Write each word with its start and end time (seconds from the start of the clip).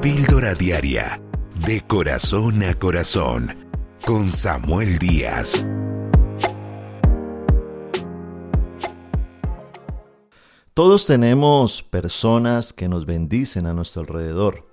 Píldora 0.00 0.54
Diaria, 0.54 1.20
de 1.66 1.80
corazón 1.80 2.62
a 2.62 2.72
corazón, 2.74 3.48
con 4.06 4.28
Samuel 4.28 4.96
Díaz. 5.00 5.66
Todos 10.72 11.04
tenemos 11.04 11.82
personas 11.82 12.72
que 12.72 12.88
nos 12.88 13.06
bendicen 13.06 13.66
a 13.66 13.74
nuestro 13.74 14.02
alrededor. 14.02 14.68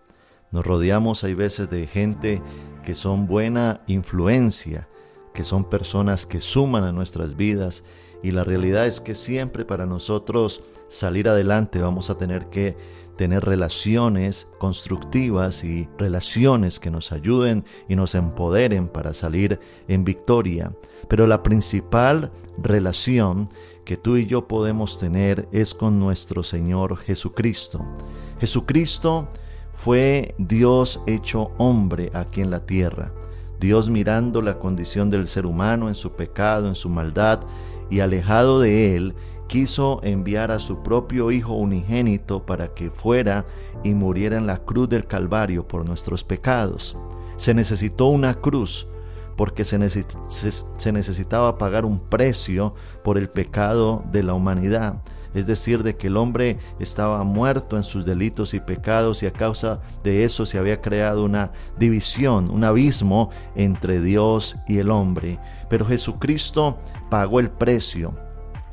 Nos 0.52 0.64
rodeamos 0.64 1.24
hay 1.24 1.34
veces 1.34 1.72
de 1.72 1.88
gente 1.88 2.44
que 2.84 2.94
son 2.94 3.26
buena 3.26 3.82
influencia, 3.88 4.88
que 5.34 5.44
son 5.44 5.68
personas 5.68 6.28
que 6.28 6.40
suman 6.40 6.84
a 6.84 6.92
nuestras 6.92 7.36
vidas 7.36 7.84
y 8.22 8.30
la 8.32 8.44
realidad 8.44 8.86
es 8.86 9.02
que 9.02 9.16
siempre 9.16 9.66
para 9.66 9.86
nosotros 9.86 10.62
salir 10.88 11.30
adelante 11.30 11.80
vamos 11.80 12.10
a 12.10 12.18
tener 12.18 12.50
que 12.52 12.78
tener 13.18 13.46
relaciones 13.46 14.48
constructivas 14.58 15.64
y 15.64 15.88
relaciones 15.98 16.80
que 16.80 16.92
nos 16.92 17.12
ayuden 17.12 17.66
y 17.88 17.96
nos 17.96 18.16
empoderen 18.16 18.88
para 18.88 19.14
salir 19.14 19.60
en 19.88 20.04
victoria. 20.04 20.72
Pero 21.08 21.28
la 21.28 21.44
principal 21.44 22.32
relación 22.58 23.50
que 23.86 23.98
tú 23.98 24.18
y 24.18 24.26
yo 24.26 24.48
podemos 24.48 25.00
tener 25.00 25.48
es 25.52 25.74
con 25.74 26.00
nuestro 26.00 26.44
Señor 26.44 26.98
Jesucristo. 26.98 27.86
Jesucristo 28.40 29.30
fue 29.72 30.36
Dios 30.38 31.02
hecho 31.06 31.52
hombre 31.58 32.12
aquí 32.14 32.42
en 32.42 32.50
la 32.50 32.66
tierra. 32.66 33.14
Dios 33.66 33.90
mirando 33.90 34.44
la 34.44 34.60
condición 34.60 35.10
del 35.10 35.28
ser 35.28 35.48
humano 35.48 35.88
en 35.88 35.96
su 35.96 36.12
pecado, 36.12 36.68
en 36.68 36.76
su 36.76 36.88
maldad, 36.88 37.40
y 37.90 38.00
alejado 38.00 38.60
de 38.60 38.96
él, 38.96 39.16
quiso 39.48 40.02
enviar 40.04 40.52
a 40.52 40.60
su 40.60 40.84
propio 40.84 41.32
Hijo 41.32 41.54
unigénito 41.54 42.46
para 42.46 42.76
que 42.76 42.92
fuera 42.92 43.48
y 43.84 43.96
muriera 43.96 44.38
en 44.38 44.46
la 44.46 44.60
cruz 44.60 44.88
del 44.88 45.08
Calvario 45.08 45.68
por 45.68 45.84
nuestros 45.84 46.24
pecados. 46.24 46.96
Se 47.38 47.56
necesitó 47.56 48.06
una 48.06 48.36
cruz 48.36 48.88
porque 49.36 49.66
se, 49.66 49.80
necesitaba 49.80 51.58
pagar 51.58 51.86
un 51.86 52.00
precio 52.00 52.76
por 53.04 53.18
el 53.18 53.30
pecado 53.30 54.04
de 54.12 54.22
la 54.22 54.36
humanidad 54.36 55.02
es 55.36 55.46
decir, 55.46 55.84
de 55.84 55.98
que 55.98 56.08
el 56.08 56.18
hombre 56.18 56.58
estaba 56.80 57.24
muerto 57.24 57.78
en 57.78 57.84
sus 57.84 58.06
delitos 58.06 58.54
y 58.54 58.62
pecados 58.62 59.22
y 59.22 59.28
a 59.28 59.34
causa 59.34 59.82
de 60.04 60.24
eso 60.24 60.46
se 60.46 60.58
había 60.58 60.82
creado 60.82 61.24
una 61.24 61.52
división, 61.78 62.50
un 62.50 62.64
abismo 62.64 63.30
entre 63.56 64.02
Dios 64.02 64.56
y 64.68 64.80
el 64.80 64.90
hombre. 64.90 65.38
Pero 65.70 65.86
Jesucristo 65.86 66.78
pagó 67.10 67.42
el 67.42 67.52
precio. 67.52 68.14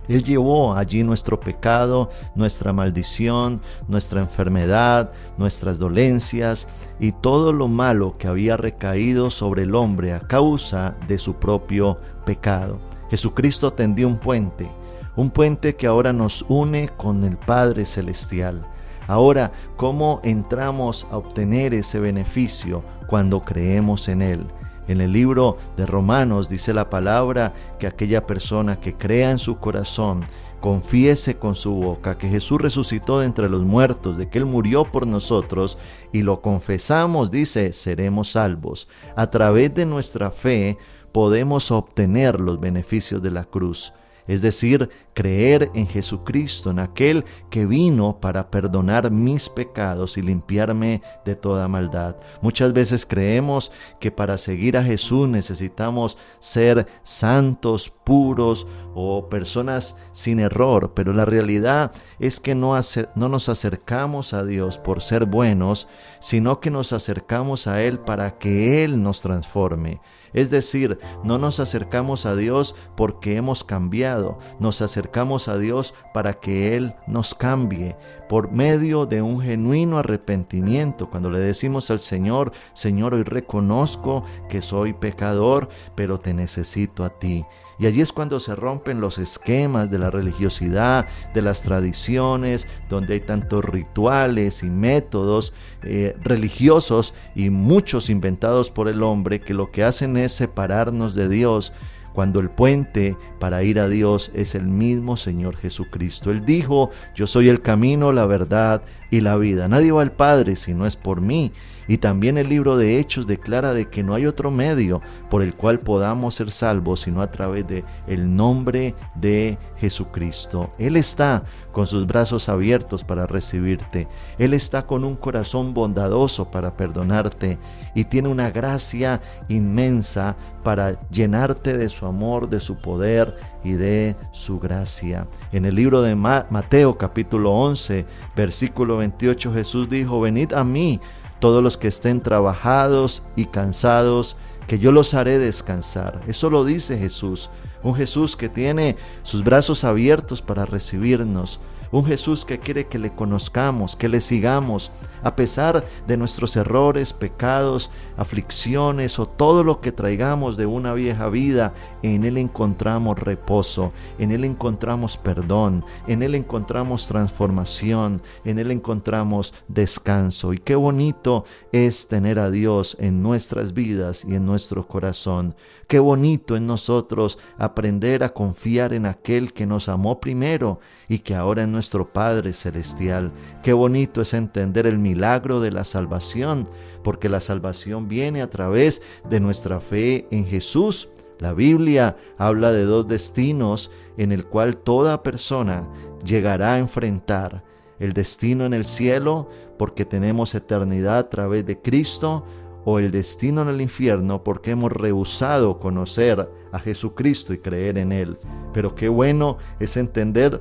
Él 0.09 0.25
llevó 0.25 0.75
allí 0.75 1.03
nuestro 1.03 1.39
pecado, 1.39 2.11
nuestra 2.35 2.73
maldición, 2.73 3.61
nuestra 3.89 4.21
enfermedad, 4.21 5.13
nuestras 5.39 5.79
dolencias 5.79 6.67
y 6.99 7.13
todo 7.13 7.53
lo 7.53 7.69
malo 7.69 8.17
que 8.19 8.29
había 8.29 8.57
recaído 8.57 9.31
sobre 9.31 9.63
el 9.63 9.75
hombre 9.75 10.13
a 10.13 10.21
causa 10.21 10.97
de 11.07 11.19
su 11.19 11.35
propio 11.35 11.99
pecado. 12.25 12.79
Jesucristo 13.11 13.73
tendió 13.73 14.09
un 14.09 14.19
puente 14.19 14.69
un 15.17 15.31
puente 15.31 15.77
que 15.77 15.87
ahora 15.87 16.13
nos 16.13 16.45
une 16.49 16.89
con 16.97 17.25
el 17.25 17.37
Padre 17.37 17.85
Celestial. 17.85 18.63
Ahora, 19.07 19.53
¿cómo 19.77 20.21
entramos 20.23 21.07
a 21.11 21.19
obtener 21.19 21.75
ese 21.75 21.99
beneficio 21.99 22.83
cuando 23.09 23.43
creemos 23.43 24.09
en 24.09 24.23
Él? 24.23 24.47
En 24.89 25.01
el 25.01 25.13
libro 25.13 25.59
de 25.77 25.87
Romanos 25.87 26.49
dice 26.49 26.73
la 26.73 26.91
palabra 26.91 27.53
que 27.79 27.87
aquella 27.87 28.27
persona 28.27 28.81
que 28.81 28.95
crea 28.95 29.31
en 29.31 29.39
su 29.39 29.59
corazón, 29.59 30.25
confiese 30.61 31.39
con 31.39 31.57
su 31.57 31.73
boca 31.73 32.17
que 32.17 32.29
Jesús 32.29 32.61
resucitó 32.61 33.19
de 33.19 33.27
entre 33.27 33.49
los 33.49 33.63
muertos, 33.63 34.17
de 34.17 34.29
que 34.29 34.39
Él 34.39 34.47
murió 34.47 34.85
por 34.85 35.07
nosotros, 35.07 35.77
y 36.13 36.23
lo 36.23 36.41
confesamos, 36.41 37.31
dice, 37.31 37.73
seremos 37.73 38.31
salvos. 38.33 38.89
A 39.17 39.29
través 39.29 39.75
de 39.75 39.87
nuestra 39.87 40.31
fe 40.31 40.79
podemos 41.11 41.71
obtener 41.73 42.41
los 42.41 42.61
beneficios 42.61 43.21
de 43.21 43.33
la 43.33 43.45
cruz 43.45 43.93
es 44.33 44.41
decir, 44.41 44.89
creer 45.13 45.71
en 45.75 45.87
Jesucristo, 45.87 46.71
en 46.71 46.79
aquel 46.79 47.25
que 47.51 47.67
vino 47.67 48.19
para 48.19 48.51
perdonar 48.51 49.11
mis 49.11 49.51
pecados 49.51 50.17
y 50.17 50.23
limpiarme 50.23 51.03
de 51.27 51.37
toda 51.37 51.69
maldad. 51.69 52.17
Muchas 52.41 52.73
veces 52.73 53.05
creemos 53.05 53.71
que 54.01 54.11
para 54.11 54.39
seguir 54.39 54.79
a 54.79 54.83
Jesús 54.83 55.29
necesitamos 55.29 56.17
ser 56.39 56.87
santos, 57.03 57.93
puros 58.05 58.67
o 58.95 59.29
personas 59.29 59.97
sin 60.13 60.41
error, 60.41 60.93
pero 60.95 61.13
la 61.13 61.25
realidad 61.25 61.93
es 62.19 62.41
que 62.41 62.55
no, 62.55 62.79
no 63.15 63.29
nos 63.29 63.49
acercamos 63.49 64.35
a 64.35 64.45
Dios 64.45 64.79
por 64.79 65.01
ser 65.01 65.27
buenos, 65.27 65.89
sino 66.21 66.61
que 66.61 66.71
nos 66.71 66.93
acercamos 66.93 67.67
a 67.67 67.83
Él 67.83 67.99
para 67.99 68.39
que 68.39 68.85
Él 68.85 69.03
nos 69.03 69.21
transforme. 69.23 70.01
Es 70.33 70.51
decir, 70.51 70.99
no 71.25 71.39
nos 71.39 71.61
acercamos 71.61 72.25
a 72.25 72.35
Dios 72.35 72.75
porque 72.97 73.37
hemos 73.37 73.65
cambiado, 73.65 74.39
nos 74.59 74.81
acercamos 74.81 75.49
a 75.49 75.59
Dios 75.59 75.95
para 76.15 76.35
que 76.35 76.77
Él 76.77 76.95
nos 77.07 77.35
cambie 77.35 77.97
por 78.33 78.51
medio 78.51 79.05
de 79.05 79.21
un 79.21 79.43
genuino 79.43 79.99
arrepentimiento. 79.99 81.11
Cuando 81.11 81.29
le 81.29 81.39
decimos 81.39 81.91
al 81.91 82.01
Señor, 82.01 82.53
Señor, 82.73 83.13
hoy 83.13 83.25
reconozco 83.25 84.25
que 84.49 84.63
soy 84.63 84.95
pecador, 84.95 85.69
pero 85.95 86.19
te 86.19 86.33
necesito 86.33 87.05
a 87.05 87.11
ti. 87.11 87.45
Y 87.79 87.85
allí 87.85 88.01
es 88.01 88.11
cuando 88.11 88.41
se 88.41 88.55
rompen 88.55 89.03
los 89.03 89.19
esquemas 89.19 89.91
de 89.91 89.99
la 89.99 90.11
religiosidad, 90.11 91.09
de 91.35 91.43
las 91.43 91.63
tradiciones, 91.63 92.67
donde 92.89 93.13
hay 93.13 93.21
tantos 93.21 93.67
rituales 93.67 94.63
y 94.63 94.71
métodos 94.71 95.53
eh, 95.83 96.17
religiosos 96.23 97.13
y 97.35 97.51
muchos 97.51 98.09
inventados 98.09 98.71
por 98.71 98.89
el 98.89 99.03
hombre 99.03 99.43
que 99.43 99.53
lo 99.53 99.71
que 99.71 99.85
hacen 99.85 100.17
es 100.17 100.33
separarnos 100.33 101.15
de 101.15 101.29
Dios 101.29 101.75
cuando 102.13 102.41
el 102.41 102.51
puente 102.51 103.17
para 103.39 103.63
ir 103.63 103.81
a 103.81 103.89
Dios 103.89 104.31
es 104.35 104.55
el 104.55 104.67
mismo 104.67 105.17
Señor 105.17 105.57
Jesucristo. 105.57 106.31
Él 106.31 106.45
dijo, 106.45 106.91
yo 107.15 107.27
soy 107.27 107.49
el 107.49 107.63
camino, 107.63 108.13
la 108.13 108.27
verdad 108.27 108.83
y 109.11 109.21
la 109.21 109.37
vida. 109.37 109.69
Nadie 109.69 109.93
va 109.93 110.03
al 110.03 110.13
Padre 110.13 110.57
si 110.57 110.75
no 110.75 110.87
es 110.87 110.97
por 110.97 111.21
mí. 111.21 111.53
Y 111.89 111.99
también 111.99 112.39
el 112.39 112.49
libro 112.49 112.77
de 112.77 112.99
Hechos 112.99 113.27
declara 113.27 113.75
de 113.75 113.89
que 113.89 114.03
no 114.03 114.15
hay 114.15 114.27
otro 114.27 114.51
medio 114.51 115.03
por 115.29 115.43
el 115.43 115.55
cual 115.55 115.81
podamos 115.81 116.37
ser 116.37 116.53
salvos 116.53 117.01
sino 117.01 117.23
a 117.23 117.31
través 117.31 117.67
de 117.67 117.85
el 118.07 118.35
nombre 118.35 118.95
de 119.15 119.59
Jesucristo. 119.79 120.73
Él 120.79 120.97
está 120.97 121.45
con 121.73 121.87
sus 121.87 122.07
brazos 122.07 122.49
abiertos 122.49 123.05
para 123.05 123.27
recibirte. 123.27 124.09
Él 124.39 124.55
está 124.55 124.87
con 124.87 125.05
un 125.05 125.17
corazón 125.17 125.75
bondadoso 125.75 126.51
para 126.51 126.77
perdonarte 126.77 127.59
y 127.95 128.05
tiene 128.05 128.29
una 128.29 128.51
gracia 128.51 129.21
inmensa 129.49 130.37
para 130.63 131.01
llenarte 131.11 131.77
de 131.77 131.89
su 131.89 132.02
amor, 132.07 132.49
de 132.49 132.61
su 132.61 132.77
poder 132.77 133.37
y 133.65 133.73
de 133.73 134.17
su 134.31 134.59
gracia. 134.59 135.27
En 135.53 135.65
el 135.65 135.75
libro 135.75 136.03
de 136.03 136.15
Mateo 136.15 136.99
capítulo 136.99 137.53
11, 137.53 138.07
versículo 138.37 138.99
28 138.99 139.53
Jesús 139.53 139.89
dijo, 139.89 140.21
venid 140.21 140.53
a 140.53 140.65
mí 140.65 141.01
todos 141.41 141.63
los 141.63 141.77
que 141.77 141.89
estén 141.89 142.21
trabajados 142.21 143.23
y 143.35 143.47
cansados, 143.47 144.37
que 144.67 144.79
yo 144.79 144.93
los 144.93 145.13
haré 145.13 145.39
descansar. 145.39 146.21
Eso 146.29 146.51
lo 146.51 146.65
dice 146.65 146.97
Jesús, 146.99 147.51
un 147.83 147.95
Jesús 147.95 148.37
que 148.37 148.49
tiene 148.49 148.97
sus 149.25 149.43
brazos 149.43 149.83
abiertos 149.83 150.41
para 150.41 150.65
recibirnos, 150.67 151.59
un 151.93 152.05
Jesús 152.05 152.45
que 152.45 152.59
quiere 152.59 152.87
que 152.87 152.99
le 152.99 153.13
conozcamos, 153.13 153.95
que 153.95 154.09
le 154.09 154.21
sigamos, 154.21 154.91
a 155.23 155.37
pesar 155.37 155.85
de 156.07 156.17
nuestros 156.17 156.57
errores, 156.57 157.13
pecados, 157.13 157.91
aflicciones 158.17 159.19
o 159.19 159.29
todo 159.29 159.63
lo 159.63 159.81
que 159.81 159.93
traigamos 159.93 160.57
de 160.57 160.67
una 160.67 160.95
vieja 160.95 161.29
vida. 161.29 161.75
En 162.03 162.25
Él 162.25 162.39
encontramos 162.39 163.19
reposo, 163.19 163.93
en 164.19 164.33
Él 164.33 164.45
encontramos 164.45 165.17
perdón, 165.19 165.85
en 166.07 166.23
Él 166.23 166.35
encontramos 166.35 167.07
transformación, 167.07 168.23
en 168.45 168.59
Él 168.59 168.71
encontramos 168.71 169.55
descanso. 169.69 170.55
Y 170.55 170.59
qué 170.59 170.75
bonito 170.75 171.45
es 171.71 172.09
tener 172.09 172.39
a 172.39 172.51
Dios 172.51 172.97
en 172.99 173.23
nuestras 173.23 173.75
vidas 173.75 174.25
y 174.25 174.35
en 174.35 174.47
nuestro 174.47 174.89
corazón. 174.89 175.55
Qué 175.89 175.99
bonito 175.99 176.57
en 176.57 176.67
nosotros 176.67 177.39
aprender 177.59 178.25
a 178.25 178.33
confiar 178.33 178.95
en 178.95 179.05
aquel 179.05 179.53
que 179.53 179.67
nos 179.67 179.91
amó 179.91 180.21
primero 180.21 180.81
y 181.07 181.19
que 181.19 181.35
ahora 181.35 181.65
en 181.65 181.73
nuestro 181.83 182.13
Padre 182.13 182.53
Celestial. 182.53 183.33
Qué 183.65 183.73
bonito 183.73 184.21
es 184.21 184.35
entender 184.35 184.87
el 184.87 184.99
milagro 184.99 185.61
de 185.61 185.73
la 185.73 185.85
salvación, 185.85 186.69
porque 187.03 187.29
la 187.29 187.41
salvación 187.41 188.07
viene 188.07 188.41
a 188.41 188.49
través 188.49 189.03
de 189.29 189.41
nuestra 189.41 189.81
fe 189.81 190.29
en 190.31 190.47
Jesús. 190.47 191.09
La 191.41 191.53
Biblia 191.55 192.17
habla 192.39 192.71
de 192.71 192.85
dos 192.85 193.09
destinos 193.09 193.91
en 194.17 194.31
el 194.31 194.45
cual 194.45 194.77
toda 194.77 195.25
persona 195.25 195.89
llegará 196.25 196.75
a 196.75 196.79
enfrentar. 196.79 197.65
El 197.99 198.13
destino 198.13 198.65
en 198.65 198.75
el 198.75 198.85
cielo, 198.85 199.49
porque 199.77 200.05
tenemos 200.05 200.55
eternidad 200.55 201.19
a 201.19 201.29
través 201.31 201.67
de 201.67 201.81
Cristo, 201.81 202.45
o 202.85 203.01
el 203.01 203.11
destino 203.11 203.63
en 203.63 203.69
el 203.69 203.81
infierno 203.81 204.45
porque 204.45 204.73
hemos 204.73 204.93
rehusado 204.93 205.81
conocer 205.81 206.49
a 206.71 206.79
Jesucristo 206.79 207.53
y 207.53 207.59
creer 207.59 207.99
en 207.99 208.13
Él. 208.13 208.39
Pero 208.73 208.95
qué 208.95 209.09
bueno 209.09 209.59
es 209.81 209.97
entender 209.97 210.61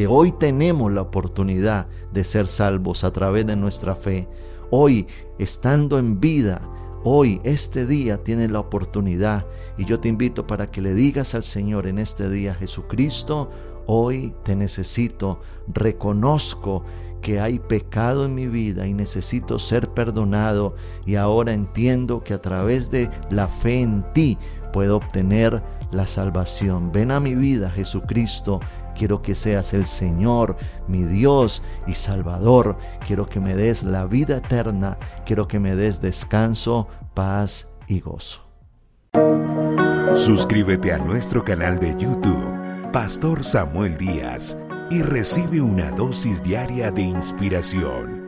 que 0.00 0.06
hoy 0.06 0.32
tenemos 0.32 0.90
la 0.90 1.02
oportunidad 1.02 1.86
de 2.10 2.24
ser 2.24 2.48
salvos 2.48 3.04
a 3.04 3.12
través 3.12 3.44
de 3.44 3.54
nuestra 3.54 3.94
fe. 3.94 4.26
hoy, 4.70 5.06
estando 5.38 5.98
en 5.98 6.18
vida, 6.18 6.62
Hoy, 7.04 7.40
este 7.44 7.86
día, 7.86 8.22
tienes 8.24 8.50
la 8.50 8.60
oportunidad 8.60 9.46
y 9.76 9.84
yo 9.84 10.00
te 10.00 10.08
invito 10.08 10.46
para 10.46 10.70
que 10.70 10.80
le 10.80 10.94
digas 10.94 11.34
al 11.34 11.42
Señor 11.42 11.86
en 11.86 11.98
este 11.98 12.30
día, 12.30 12.54
Jesucristo, 12.54 13.50
hoy 13.86 14.34
te 14.42 14.56
necesito, 14.56 15.40
reconozco 15.68 16.82
que 17.20 17.38
hay 17.40 17.58
pecado 17.58 18.24
en 18.24 18.34
mi 18.34 18.48
vida 18.48 18.86
y 18.86 18.94
necesito 18.94 19.58
ser 19.58 19.90
perdonado 19.90 20.76
y 21.04 21.16
ahora 21.16 21.52
entiendo 21.52 22.24
que 22.24 22.32
a 22.32 22.40
través 22.40 22.90
de 22.90 23.10
la 23.30 23.48
fe 23.48 23.80
en 23.80 24.04
ti 24.14 24.38
puedo 24.72 24.96
obtener 24.96 25.62
la 25.92 26.06
salvación. 26.06 26.92
Ven 26.92 27.10
a 27.10 27.20
mi 27.20 27.34
vida, 27.34 27.70
Jesucristo. 27.70 28.60
Quiero 28.96 29.22
que 29.22 29.34
seas 29.34 29.72
el 29.74 29.86
Señor, 29.86 30.56
mi 30.88 31.04
Dios 31.04 31.62
y 31.86 31.94
Salvador. 31.94 32.76
Quiero 33.06 33.28
que 33.28 33.40
me 33.40 33.54
des 33.54 33.82
la 33.82 34.06
vida 34.06 34.38
eterna. 34.38 34.98
Quiero 35.24 35.48
que 35.48 35.58
me 35.58 35.74
des 35.74 36.00
descanso, 36.00 36.88
paz 37.14 37.68
y 37.86 38.00
gozo. 38.00 38.42
Suscríbete 40.14 40.92
a 40.92 40.98
nuestro 40.98 41.44
canal 41.44 41.78
de 41.78 41.94
YouTube, 41.96 42.90
Pastor 42.92 43.44
Samuel 43.44 43.96
Díaz, 43.96 44.58
y 44.90 45.02
recibe 45.02 45.60
una 45.60 45.92
dosis 45.92 46.42
diaria 46.42 46.90
de 46.90 47.02
inspiración. 47.02 48.19